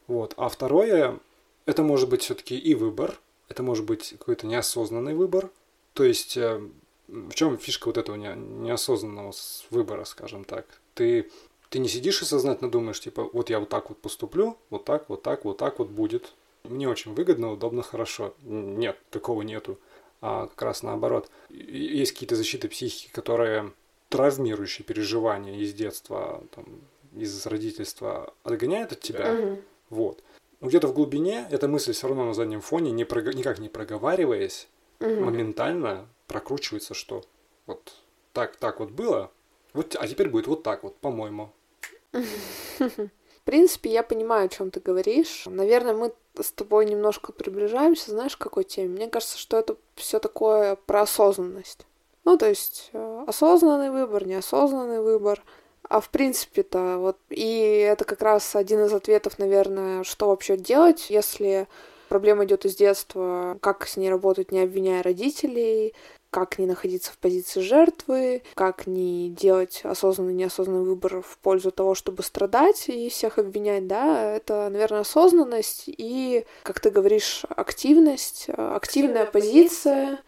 [0.06, 0.34] Вот.
[0.36, 1.18] А второе,
[1.66, 3.18] это может быть все-таки и выбор,
[3.52, 5.50] это может быть какой-то неосознанный выбор.
[5.92, 6.60] То есть, э,
[7.06, 9.32] в чем фишка вот этого неосознанного
[9.70, 10.66] выбора, скажем так?
[10.94, 11.30] Ты,
[11.68, 15.08] ты не сидишь и сознательно думаешь, типа, вот я вот так вот поступлю, вот так,
[15.08, 16.32] вот так, вот так вот будет.
[16.64, 18.34] Мне очень выгодно, удобно, хорошо.
[18.42, 19.78] Нет, такого нету.
[20.22, 21.30] А как раз наоборот.
[21.50, 23.72] Есть какие-то защиты психики, которые
[24.08, 26.64] травмирующие переживания из детства, там,
[27.14, 29.34] из родительства отгоняют от тебя.
[29.34, 29.62] Mm-hmm.
[29.90, 30.22] Вот.
[30.62, 33.34] Но где-то в глубине эта мысль все равно на заднем фоне, не прог...
[33.34, 34.68] никак не проговариваясь,
[35.00, 35.20] mm-hmm.
[35.20, 37.24] моментально прокручивается, что
[37.66, 37.92] вот
[38.32, 39.32] так, так вот было,
[39.72, 41.52] вот, а теперь будет вот так вот, по-моему.
[42.12, 45.46] В принципе, я понимаю, о чем ты говоришь.
[45.46, 48.88] Наверное, мы с тобой немножко приближаемся, знаешь, к какой теме?
[48.88, 51.86] Мне кажется, что это все такое про осознанность.
[52.24, 55.42] Ну, то есть э, осознанный выбор, неосознанный выбор.
[55.92, 61.10] А в принципе-то вот и это как раз один из ответов, наверное, что вообще делать,
[61.10, 61.68] если
[62.08, 65.92] проблема идет из детства, как с ней работать, не обвиняя родителей,
[66.30, 71.94] как не находиться в позиции жертвы, как не делать осознанный, неосознанный выбор в пользу того,
[71.94, 79.26] чтобы страдать и всех обвинять, да, это, наверное, осознанность и, как ты говоришь, активность, активная
[79.26, 80.20] позиция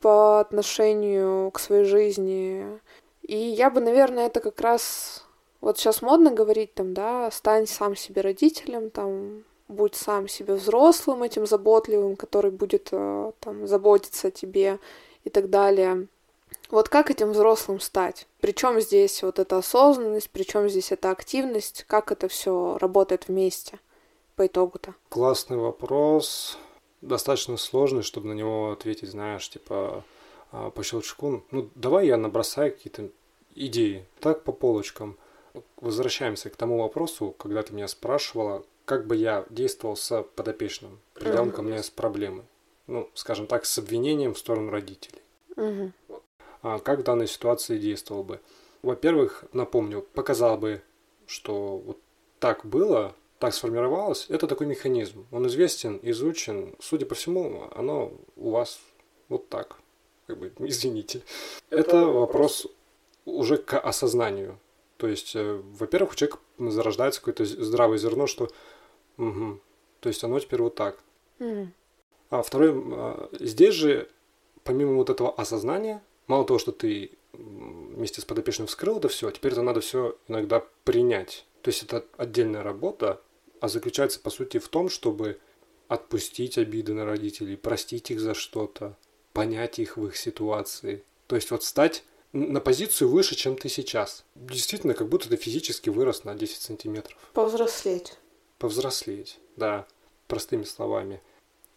[0.00, 2.78] по отношению к своей жизни.
[3.26, 5.24] И я бы, наверное, это как раз
[5.60, 11.24] вот сейчас модно говорить там, да, стань сам себе родителем, там, будь сам себе взрослым,
[11.24, 14.78] этим заботливым, который будет э, там заботиться о тебе
[15.24, 16.06] и так далее.
[16.70, 18.28] Вот как этим взрослым стать?
[18.40, 23.80] Причем здесь вот эта осознанность, причем здесь эта активность, как это все работает вместе
[24.36, 24.94] по итогу-то?
[25.08, 26.58] Классный вопрос,
[27.00, 30.04] достаточно сложный, чтобы на него ответить, знаешь, типа
[30.50, 31.42] по щелчку.
[31.50, 33.10] Ну, давай я набросаю какие-то
[33.54, 34.06] идеи.
[34.20, 35.16] Так по полочкам.
[35.76, 41.42] Возвращаемся к тому вопросу, когда ты меня спрашивала, как бы я действовал с подопечным, придя
[41.42, 42.44] он ко мне с проблемой
[42.86, 45.22] ну, скажем так, с обвинением в сторону родителей.
[45.56, 45.92] Угу.
[46.62, 48.40] А как в данной ситуации действовал бы?
[48.82, 50.82] Во-первых, напомню, показал бы,
[51.26, 51.98] что вот
[52.38, 55.26] так было, так сформировалось, это такой механизм.
[55.30, 56.74] Он известен, изучен.
[56.80, 58.80] Судя по всему, оно у вас
[59.28, 59.78] вот так.
[60.26, 61.22] Как бы, извините.
[61.70, 62.66] Это вопрос
[63.24, 64.58] уже к осознанию.
[64.96, 68.48] То есть, э, во-первых, у человека зарождается какое-то здравое зерно, что
[69.18, 69.60] угу,
[70.00, 70.98] то есть оно теперь вот так.
[71.38, 71.68] Угу.
[72.30, 74.08] А второй, а, здесь же,
[74.64, 79.52] помимо вот этого осознания, мало того, что ты вместе с подопечным вскрыл это все, теперь
[79.52, 81.46] это надо все иногда принять.
[81.62, 83.20] То есть это отдельная работа,
[83.60, 85.38] а заключается по сути в том, чтобы
[85.88, 88.96] отпустить обиды на родителей, простить их за что-то,
[89.36, 91.04] понять их в их ситуации.
[91.26, 94.24] То есть вот стать на позицию выше, чем ты сейчас.
[94.34, 97.18] Действительно, как будто ты физически вырос на 10 сантиметров.
[97.34, 98.14] Повзрослеть.
[98.58, 99.86] Повзрослеть, да,
[100.26, 101.20] простыми словами.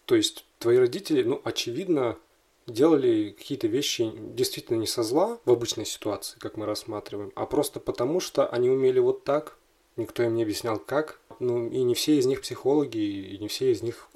[0.06, 2.18] То есть твои родители, ну, очевидно,
[2.66, 7.82] делали какие-то вещи действительно не со зла в обычной ситуации, как мы рассматриваем, а просто
[7.82, 9.58] потому, что они умели вот так,
[9.98, 11.20] никто им не объяснял как.
[11.40, 14.08] Ну, и не все из них психологи, и не все из них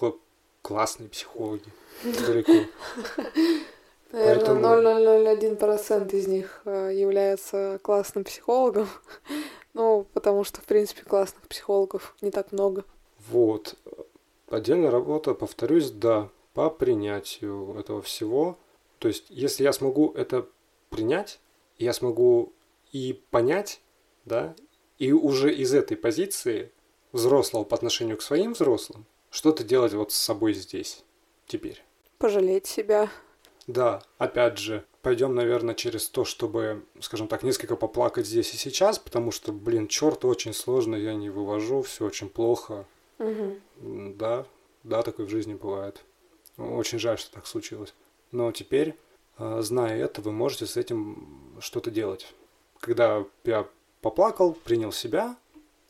[0.64, 1.66] классные психологи.
[2.04, 2.54] Далеко.
[4.12, 8.88] Наверное, 0,001% из них э, является классным психологом.
[9.76, 12.86] Ну, потому что, в принципе, классных психологов не так много.
[13.28, 13.76] Вот.
[14.48, 18.60] Отдельная работа, повторюсь, да, по принятию этого всего.
[19.00, 20.46] То есть, если я смогу это
[20.92, 21.40] принять,
[21.80, 22.54] я смогу
[22.92, 23.82] и понять,
[24.26, 24.54] да,
[25.00, 26.72] и уже из этой позиции
[27.12, 31.04] взрослого по отношению к своим взрослым что-то делать вот с собой здесь,
[31.48, 31.84] теперь.
[32.20, 33.10] Пожалеть себя.
[33.66, 39.00] Да, опять же, пойдем, наверное, через то, чтобы, скажем так, несколько поплакать здесь и сейчас,
[39.00, 42.86] потому что, блин, черт, очень сложно, я не вывожу, все очень плохо.
[43.18, 43.56] Угу.
[44.18, 44.46] Да,
[44.84, 46.04] да, такое в жизни бывает.
[46.58, 47.96] Очень жаль, что так случилось.
[48.32, 48.96] Но теперь,
[49.38, 52.32] а, зная это, вы можете с этим что-то делать.
[52.80, 53.68] Когда я
[54.02, 55.38] поплакал, принял себя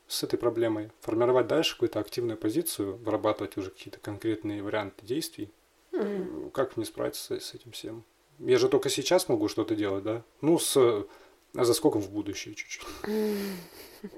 [0.07, 5.51] с этой проблемой, формировать дальше какую-то активную позицию, вырабатывать уже какие-то конкретные варианты действий.
[5.91, 6.51] Mm-hmm.
[6.51, 8.03] Как мне справиться с, этим всем?
[8.39, 10.23] Я же только сейчас могу что-то делать, да?
[10.41, 11.05] Ну, с А
[11.65, 12.85] заскоком в будущее чуть-чуть.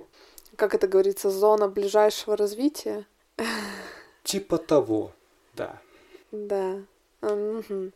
[0.56, 3.06] Как это говорится, зона ближайшего развития?
[4.24, 5.12] Типа того,
[5.54, 5.82] да.
[6.32, 6.82] Да.
[7.22, 7.92] Угу.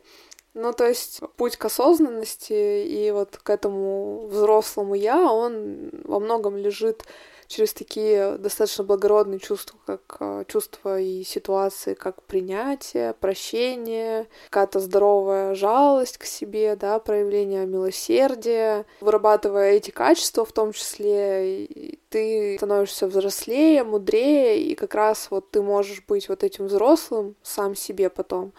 [0.54, 6.56] Ну, то есть путь к осознанности и вот к этому взрослому я, он во многом
[6.56, 7.04] лежит
[7.50, 15.56] через такие достаточно благородные чувства, как а, чувства и ситуации, как принятие, прощение, какая-то здоровая
[15.56, 18.86] жалость к себе, да, проявление милосердия.
[19.00, 25.60] Вырабатывая эти качества в том числе, ты становишься взрослее, мудрее, и как раз вот ты
[25.60, 28.52] можешь быть вот этим взрослым сам себе потом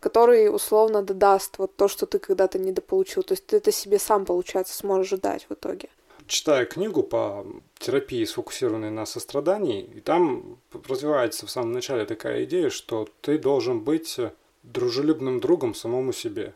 [0.00, 3.22] который условно додаст вот то, что ты когда-то недополучил.
[3.22, 5.90] То есть ты это себе сам, получается, сможешь дать в итоге
[6.32, 7.46] читаю книгу по
[7.78, 13.80] терапии, сфокусированной на сострадании, и там развивается в самом начале такая идея, что ты должен
[13.80, 14.18] быть
[14.62, 16.54] дружелюбным другом самому себе.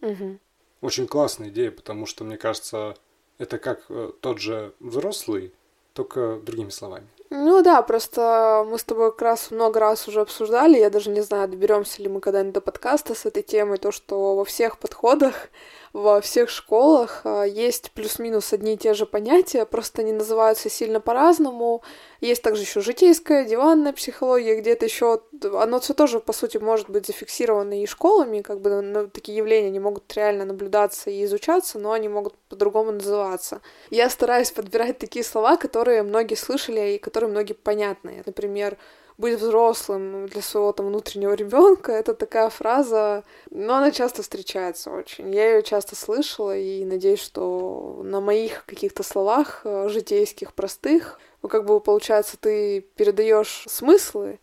[0.00, 0.38] Угу.
[0.80, 2.96] Очень классная идея, потому что, мне кажется,
[3.38, 5.52] это как э, тот же взрослый,
[5.92, 7.08] только другими словами.
[7.30, 11.22] Ну да, просто мы с тобой как раз много раз уже обсуждали, я даже не
[11.22, 15.48] знаю, доберемся ли мы когда-нибудь до подкаста с этой темой, то, что во всех подходах
[15.96, 21.00] во всех школах а, есть плюс-минус одни и те же понятия, просто они называются сильно
[21.00, 21.82] по-разному.
[22.20, 25.22] Есть также еще житейская, диванная психология, где-то еще
[25.54, 29.70] оно все тоже, по сути, может быть зафиксировано и школами, как бы ну, такие явления
[29.70, 33.62] не могут реально наблюдаться и изучаться, но они могут по-другому называться.
[33.88, 38.22] Я стараюсь подбирать такие слова, которые многие слышали и которые многие понятны.
[38.26, 38.76] Например,
[39.18, 45.34] быть взрослым для своего там внутреннего ребенка, это такая фраза, но она часто встречается очень.
[45.34, 51.48] Я ее часто слышала и надеюсь, что на моих каких-то словах э, житейских, простых, ну,
[51.48, 54.38] как бы получается, ты передаешь смыслы,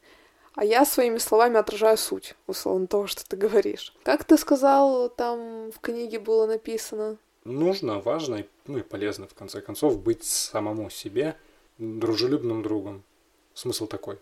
[0.56, 3.96] а я своими словами отражаю суть, условно, того, что ты говоришь.
[4.04, 7.18] Как ты сказал, там в книге было написано?
[7.44, 11.36] Нужно, важно, ну и полезно, в конце концов, быть самому себе
[11.78, 13.04] дружелюбным другом.
[13.54, 14.18] Смысл такой.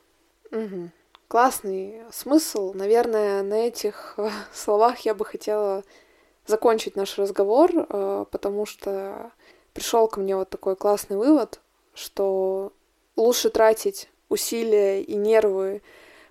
[0.51, 0.89] Угу.
[1.27, 2.73] Классный смысл.
[2.73, 5.83] Наверное, на этих э, словах я бы хотела
[6.45, 9.31] закончить наш разговор, э, потому что
[9.73, 11.61] пришел ко мне вот такой классный вывод,
[11.93, 12.73] что
[13.15, 15.81] лучше тратить усилия и нервы,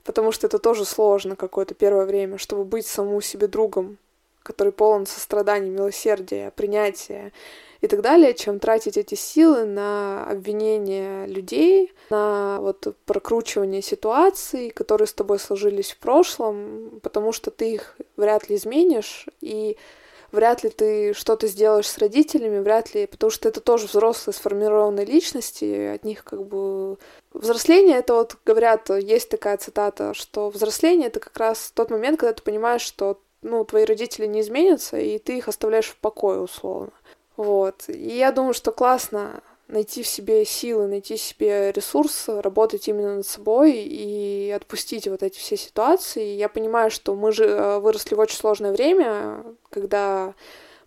[0.05, 3.99] потому что это тоже сложно какое-то первое время, чтобы быть самому себе другом,
[4.43, 7.33] который полон сострадания, милосердия, принятия
[7.81, 15.09] и так далее, чем тратить эти силы на обвинение людей, на вот прокручивание ситуаций, которые
[15.09, 19.79] с тобой сложились в прошлом, потому что ты их вряд ли изменишь, и
[20.33, 25.07] вряд ли ты что-то сделаешь с родителями, вряд ли, потому что это тоже взрослые сформированные
[25.07, 26.99] личности, от них как бы...
[27.33, 32.33] Взросление— это вот, говорят, есть такая цитата, что взросление— это как раз тот момент, когда
[32.33, 36.93] ты понимаешь, что ну, твои родители не изменятся, и ты их оставляешь в покое, условно.
[37.41, 37.85] Вот.
[37.89, 43.17] И я думаю, что классно найти в себе силы, найти в себе ресурс, работать именно
[43.17, 46.35] над собой и отпустить вот эти все ситуации.
[46.35, 50.35] Я понимаю, что мы же э, выросли в очень сложное время, когда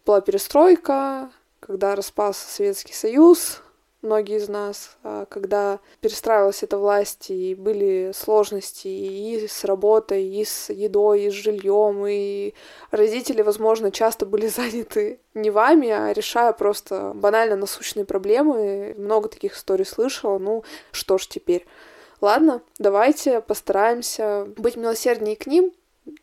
[0.06, 3.64] была перестройка, когда распался Советский Союз,
[4.04, 10.46] многие из нас, а, когда перестраивалась эта власть, и были сложности и с работой, и
[10.46, 12.54] с едой, и с жильем, и
[12.92, 18.94] родители, возможно, часто были заняты не вами, а решая просто банально насущные проблемы.
[18.98, 20.38] Много таких историй слышала.
[20.38, 21.66] Ну, что ж теперь.
[22.22, 25.74] Ладно, давайте постараемся быть милосерднее к ним,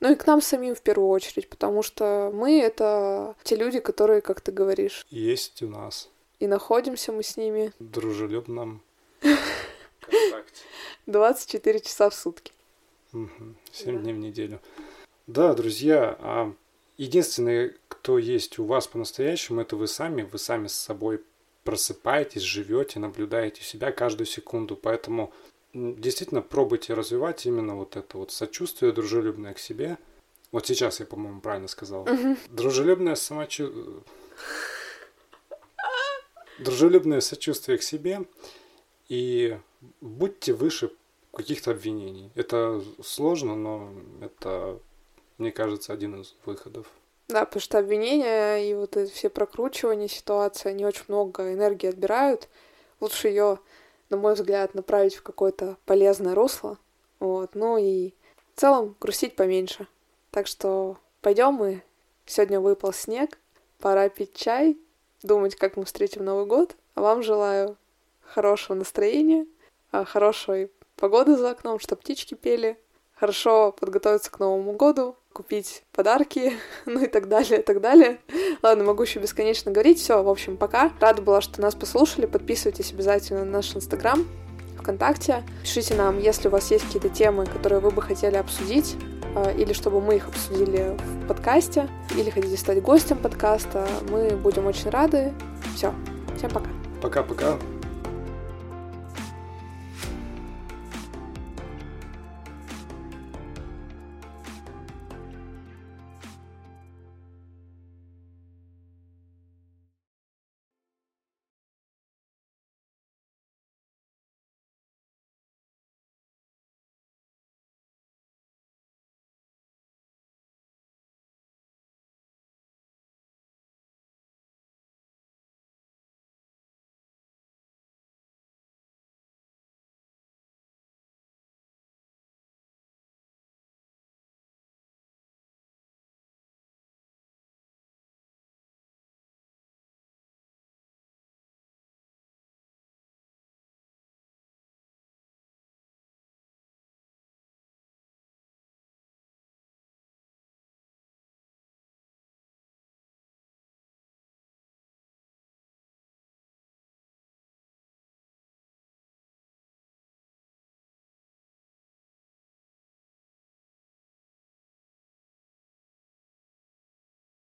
[0.00, 4.20] ну и к нам самим в первую очередь, потому что мы— это те люди, которые,
[4.20, 5.06] как ты говоришь...
[5.10, 6.08] Есть у нас
[6.40, 7.72] и находимся мы с ними...
[7.78, 8.82] Дружелюбном
[9.20, 10.62] контакте.
[11.06, 12.52] 24 часа в сутки.
[13.12, 13.54] Угу.
[13.72, 14.02] 7 да.
[14.02, 14.60] дней в неделю.
[15.26, 16.52] Да, друзья, а
[16.96, 20.22] единственное, кто есть у вас по-настоящему, это вы сами.
[20.22, 21.22] Вы сами с собой
[21.64, 24.76] просыпаетесь, живете, наблюдаете себя каждую секунду.
[24.76, 25.32] Поэтому
[25.74, 29.98] действительно пробуйте развивать именно вот это вот сочувствие дружелюбное к себе.
[30.52, 32.02] Вот сейчас я, по-моему, правильно сказал.
[32.02, 32.36] Угу.
[32.48, 34.02] Дружелюбное самочувствие
[36.64, 38.22] дружелюбное сочувствие к себе
[39.08, 39.58] и
[40.00, 40.90] будьте выше
[41.32, 42.30] каких-то обвинений.
[42.34, 43.90] Это сложно, но
[44.20, 44.78] это,
[45.38, 46.86] мне кажется, один из выходов.
[47.28, 52.48] Да, потому что обвинения и вот эти все прокручивания ситуации, они очень много энергии отбирают.
[52.98, 53.60] Лучше ее,
[54.10, 56.76] на мой взгляд, направить в какое-то полезное русло.
[57.20, 57.54] Вот.
[57.54, 58.14] Ну и
[58.54, 59.86] в целом грустить поменьше.
[60.32, 61.82] Так что пойдем мы.
[62.26, 63.38] Сегодня выпал снег,
[63.78, 64.76] пора пить чай,
[65.22, 66.76] думать, как мы встретим Новый год.
[66.94, 67.76] А вам желаю
[68.22, 69.46] хорошего настроения,
[69.92, 72.78] а, хорошей погоды за окном, чтобы птички пели,
[73.14, 76.54] хорошо подготовиться к Новому году купить подарки,
[76.86, 78.20] ну и так далее, и так далее.
[78.62, 79.98] Ладно, могу еще бесконечно говорить.
[79.98, 80.92] Все, в общем, пока.
[81.00, 82.26] Рада была, что нас послушали.
[82.26, 84.26] Подписывайтесь обязательно на наш Инстаграм,
[84.78, 85.44] ВКонтакте.
[85.62, 88.96] Пишите нам, если у вас есть какие-то темы, которые вы бы хотели обсудить,
[89.56, 93.86] или чтобы мы их обсудили в подкасте, или хотите стать гостем подкаста.
[94.10, 95.32] Мы будем очень рады.
[95.74, 95.92] Все,
[96.36, 96.68] всем пока.
[97.00, 97.56] Пока-пока.